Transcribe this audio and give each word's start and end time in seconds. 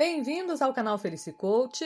Bem-vindos 0.00 0.62
ao 0.62 0.72
canal 0.72 0.96
Felicicoach 0.96 1.84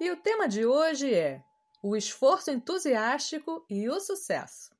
e 0.00 0.10
o 0.10 0.16
tema 0.16 0.48
de 0.48 0.66
hoje 0.66 1.14
é 1.14 1.44
o 1.80 1.94
esforço 1.94 2.50
entusiástico 2.50 3.64
e 3.70 3.88
o 3.88 4.00
sucesso. 4.00 4.74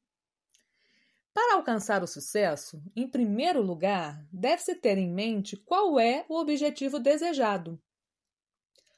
Para 1.32 1.54
alcançar 1.54 2.02
o 2.02 2.08
sucesso, 2.08 2.82
em 2.96 3.08
primeiro 3.08 3.62
lugar, 3.62 4.26
deve-se 4.32 4.74
ter 4.74 4.98
em 4.98 5.08
mente 5.08 5.56
qual 5.56 6.00
é 6.00 6.24
o 6.28 6.36
objetivo 6.36 6.98
desejado, 6.98 7.80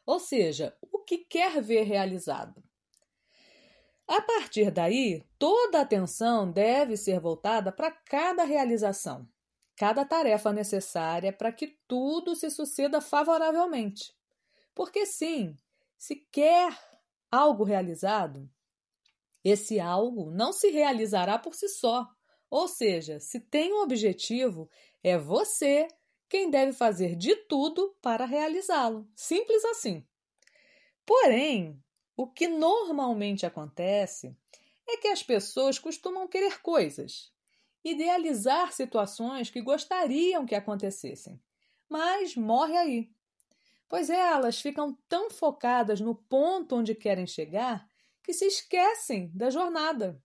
ou 0.07 0.19
seja, 0.19 0.75
o 0.91 1.01
que 1.01 1.19
quer 1.19 1.61
ver 1.61 1.83
realizado. 1.83 2.65
A 4.09 4.23
partir 4.23 4.71
daí, 4.71 5.23
toda 5.39 5.81
a 5.81 5.83
atenção 5.83 6.51
deve 6.51 6.97
ser 6.97 7.21
voltada 7.21 7.71
para 7.71 7.91
cada 7.91 8.45
realização 8.45 9.29
cada 9.77 10.05
tarefa 10.05 10.53
necessária 10.53 11.33
para 11.33 11.53
que 11.53 11.79
tudo 11.89 12.37
se 12.37 12.51
suceda 12.51 13.01
favoravelmente. 13.01 14.15
Porque, 14.75 15.07
sim, 15.07 15.57
se 15.97 16.17
quer 16.31 16.77
algo 17.31 17.65
realizado, 17.65 18.49
esse 19.43 19.79
algo 19.81 20.31
não 20.31 20.53
se 20.53 20.71
realizará 20.71 21.39
por 21.39 21.55
si 21.55 21.69
só. 21.69 22.09
Ou 22.49 22.69
seja, 22.69 23.19
se 23.19 23.41
tem 23.41 23.73
um 23.73 23.83
objetivo, 23.83 24.71
é 25.03 25.19
você 25.19 25.89
quem 26.29 26.51
deve 26.51 26.73
fazer 26.73 27.17
de 27.17 27.35
tudo 27.35 27.97
para 28.01 28.25
realizá-lo. 28.25 29.09
Simples 29.15 29.65
assim. 29.65 30.07
Porém, 31.05 31.83
o 32.17 32.27
que 32.27 32.49
normalmente 32.49 33.45
acontece 33.45 34.37
é 34.89 34.97
que 34.97 35.09
as 35.09 35.23
pessoas 35.23 35.79
costumam 35.79 36.29
querer 36.29 36.63
coisas 36.63 37.34
idealizar 37.85 38.73
situações 38.73 39.51
que 39.51 39.61
gostariam 39.61 40.47
que 40.47 40.55
acontecessem, 40.55 41.41
mas 41.89 42.35
morre 42.35 42.77
aí. 42.77 43.11
Pois 43.89 44.11
elas 44.11 44.61
ficam 44.61 44.97
tão 45.09 45.31
focadas 45.31 46.01
no 46.01 46.15
ponto 46.15 46.77
onde 46.77 46.95
querem 46.95 47.27
chegar 47.27 47.87
que 48.23 48.33
se 48.33 48.47
esquecem 48.47 49.31
da 49.35 49.51
jornada. 49.51 50.21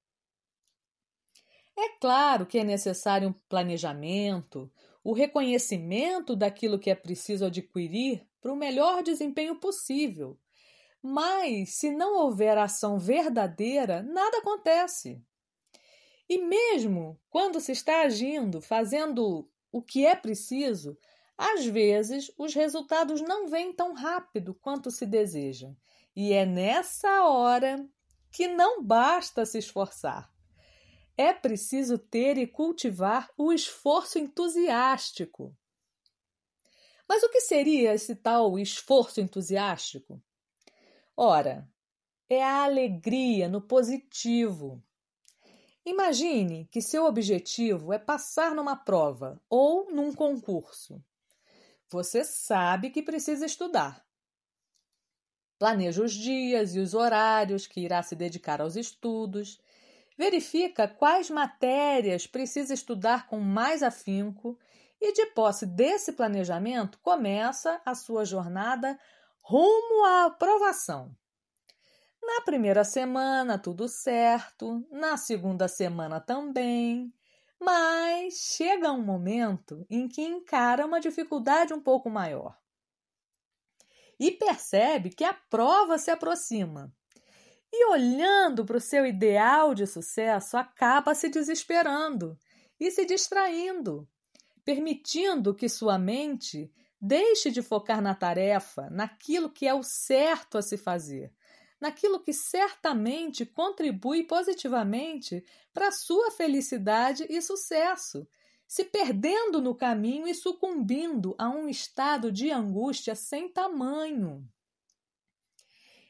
É 1.77 1.89
claro 1.99 2.45
que 2.45 2.59
é 2.59 2.63
necessário 2.63 3.29
um 3.29 3.33
planejamento, 3.47 4.71
o 5.03 5.13
reconhecimento 5.13 6.35
daquilo 6.35 6.79
que 6.79 6.89
é 6.89 6.95
preciso 6.95 7.45
adquirir 7.45 8.25
para 8.41 8.51
o 8.51 8.55
melhor 8.55 9.03
desempenho 9.03 9.55
possível. 9.59 10.37
Mas, 11.01 11.75
se 11.77 11.91
não 11.91 12.17
houver 12.17 12.57
ação 12.57 12.99
verdadeira, 12.99 14.03
nada 14.03 14.39
acontece. 14.39 15.23
E 16.29 16.37
mesmo 16.37 17.19
quando 17.27 17.59
se 17.59 17.71
está 17.71 18.03
agindo, 18.03 18.61
fazendo 18.61 19.49
o 19.71 19.81
que 19.81 20.05
é 20.05 20.15
preciso, 20.15 20.95
às 21.35 21.65
vezes 21.65 22.31
os 22.37 22.53
resultados 22.53 23.19
não 23.19 23.47
vêm 23.47 23.73
tão 23.73 23.93
rápido 23.93 24.53
quanto 24.53 24.91
se 24.91 25.07
deseja. 25.07 25.73
E 26.15 26.31
é 26.31 26.45
nessa 26.45 27.25
hora 27.25 27.83
que 28.31 28.47
não 28.47 28.83
basta 28.83 29.43
se 29.45 29.57
esforçar. 29.57 30.31
É 31.17 31.33
preciso 31.33 31.97
ter 31.97 32.37
e 32.37 32.45
cultivar 32.45 33.31
o 33.35 33.51
esforço 33.51 34.19
entusiástico. 34.19 35.55
Mas 37.07 37.23
o 37.23 37.29
que 37.29 37.41
seria 37.41 37.93
esse 37.93 38.15
tal 38.15 38.59
esforço 38.59 39.19
entusiástico? 39.19 40.21
Ora, 41.17 41.67
é 42.29 42.43
a 42.43 42.63
alegria 42.63 43.49
no 43.49 43.61
positivo, 43.61 44.83
Imagine 45.85 46.67
que 46.71 46.81
seu 46.81 47.05
objetivo 47.05 47.93
é 47.93 47.97
passar 47.97 48.53
numa 48.53 48.75
prova 48.75 49.41
ou 49.49 49.91
num 49.91 50.13
concurso. 50.13 51.03
Você 51.89 52.23
sabe 52.23 52.89
que 52.89 53.01
precisa 53.01 53.45
estudar. 53.45 54.05
Planeja 55.57 56.03
os 56.03 56.13
dias 56.13 56.75
e 56.75 56.79
os 56.79 56.93
horários 56.93 57.65
que 57.65 57.81
irá 57.81 58.03
se 58.03 58.15
dedicar 58.15 58.61
aos 58.61 58.75
estudos. 58.75 59.59
Verifica 60.17 60.87
quais 60.87 61.29
matérias 61.29 62.27
precisa 62.27 62.73
estudar 62.73 63.27
com 63.27 63.39
mais 63.39 63.81
afinco 63.81 64.57
e, 65.01 65.13
de 65.13 65.25
posse 65.27 65.65
desse 65.65 66.11
planejamento, 66.11 66.99
começa 66.99 67.81
a 67.85 67.95
sua 67.95 68.25
jornada 68.25 68.99
rumo 69.41 70.05
à 70.05 70.25
aprovação. 70.25 71.15
Na 72.21 72.41
primeira 72.41 72.83
semana, 72.83 73.57
tudo 73.57 73.87
certo, 73.87 74.85
na 74.91 75.17
segunda 75.17 75.67
semana 75.67 76.19
também, 76.19 77.13
mas 77.59 78.35
chega 78.55 78.91
um 78.91 79.01
momento 79.01 79.85
em 79.89 80.07
que 80.07 80.21
encara 80.21 80.85
uma 80.85 80.99
dificuldade 80.99 81.73
um 81.73 81.81
pouco 81.81 82.09
maior. 82.09 82.57
E 84.19 84.31
percebe 84.31 85.09
que 85.09 85.23
a 85.23 85.33
prova 85.33 85.97
se 85.97 86.11
aproxima. 86.11 86.93
E 87.71 87.85
olhando 87.85 88.65
para 88.65 88.77
o 88.77 88.81
seu 88.81 89.05
ideal 89.05 89.73
de 89.73 89.85
sucesso, 89.87 90.57
acaba 90.57 91.15
se 91.15 91.29
desesperando 91.29 92.37
e 92.79 92.91
se 92.91 93.05
distraindo, 93.05 94.07
permitindo 94.65 95.53
que 95.53 95.69
sua 95.69 95.97
mente 95.97 96.71
deixe 96.99 97.49
de 97.49 97.61
focar 97.61 98.01
na 98.01 98.13
tarefa, 98.13 98.89
naquilo 98.89 99.49
que 99.49 99.67
é 99.67 99.73
o 99.73 99.83
certo 99.83 100.57
a 100.57 100.61
se 100.61 100.77
fazer 100.77 101.33
naquilo 101.79 102.19
que 102.19 102.33
certamente 102.33 103.45
contribui 103.45 104.23
positivamente 104.23 105.43
para 105.73 105.91
sua 105.91 106.31
felicidade 106.31 107.25
e 107.29 107.41
sucesso, 107.41 108.27
se 108.67 108.83
perdendo 108.83 109.61
no 109.61 109.73
caminho 109.73 110.27
e 110.27 110.35
sucumbindo 110.35 111.35
a 111.37 111.49
um 111.49 111.67
estado 111.67 112.31
de 112.31 112.51
angústia 112.51 113.15
sem 113.15 113.49
tamanho. 113.49 114.47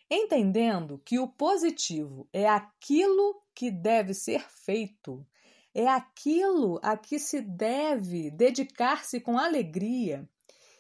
Entendendo 0.10 1.00
que 1.06 1.20
o 1.20 1.28
positivo 1.28 2.28
é 2.34 2.48
aquilo 2.50 3.44
que 3.54 3.70
deve 3.70 4.14
ser 4.14 4.42
feito, 4.50 5.26
é 5.74 5.88
aquilo 5.88 6.80
a 6.82 6.98
que 6.98 7.20
se 7.20 7.40
deve 7.42 8.32
dedicar-se 8.32 9.22
com 9.22 9.38
alegria 9.38 10.28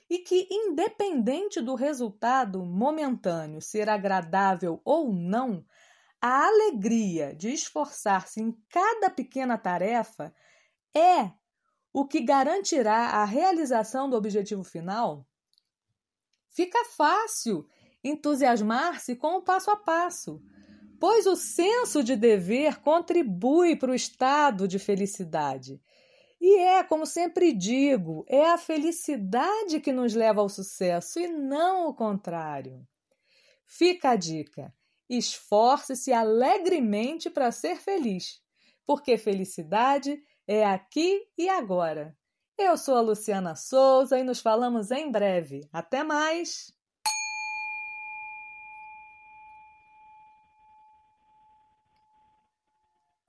e 0.10 0.20
que, 0.20 0.48
independente 0.50 1.62
do 1.62 1.76
resultado 1.76 2.66
momentâneo 2.66 3.62
ser 3.62 3.88
agradável 3.88 4.82
ou 4.84 5.14
não, 5.14 5.64
a 6.22 6.48
alegria 6.48 7.36
de 7.36 7.50
esforçar-se 7.50 8.42
em 8.42 8.52
cada 8.70 9.10
pequena 9.10 9.58
tarefa 9.58 10.34
é 10.96 11.32
o 11.94 12.08
que 12.08 12.22
garantirá 12.22 13.10
a 13.10 13.26
realização 13.26 14.10
do 14.10 14.18
objetivo 14.18 14.64
final? 14.64 15.26
Fica 16.50 16.84
fácil 16.86 17.68
entusiasmar-se 18.04 19.16
com 19.16 19.38
o 19.38 19.42
passo 19.42 19.70
a 19.70 19.78
passo, 19.78 20.42
pois 21.00 21.26
o 21.26 21.36
senso 21.36 22.04
de 22.04 22.16
dever 22.16 22.82
contribui 22.82 23.76
para 23.76 23.92
o 23.92 23.96
estado 23.96 24.68
de 24.68 24.80
felicidade 24.80 25.82
e 26.42 26.58
é, 26.58 26.84
como 26.84 27.06
sempre 27.06 27.52
digo, 27.52 28.26
é 28.28 28.50
a 28.52 28.58
felicidade 28.58 29.80
que 29.82 29.92
nos 29.92 30.14
leva 30.14 30.40
ao 30.40 30.48
sucesso 30.48 31.20
e 31.20 31.28
não 31.28 31.88
o 31.88 31.94
contrário. 31.94 32.88
Fica 33.66 34.12
a 34.12 34.16
dica: 34.16 34.74
esforce-se 35.10 36.14
alegremente 36.14 37.30
para 37.30 37.52
ser 37.52 37.78
feliz, 37.78 38.42
porque 38.86 39.18
felicidade 39.18 40.22
é 40.48 40.66
aqui 40.66 41.28
e 41.38 41.50
agora. 41.50 42.18
Eu 42.58 42.78
sou 42.78 42.96
a 42.96 43.02
Luciana 43.02 43.56
Souza 43.56 44.18
e 44.20 44.24
nos 44.24 44.40
falamos 44.40 44.92
em 44.92 45.12
breve. 45.12 45.68
Até 45.72 46.04
mais! 46.04 46.79